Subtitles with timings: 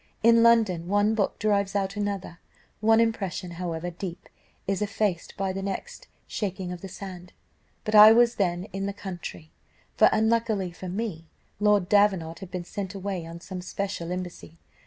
[0.23, 2.39] In London, one book drives out another,
[2.79, 4.29] one impression, however deep,
[4.65, 7.33] is effaced by the next shaking of the sand;
[7.83, 9.51] but I was then in the country,
[9.95, 11.27] for, unluckily for me,
[11.59, 14.57] Lord Davenant had been sent away on some special embassy.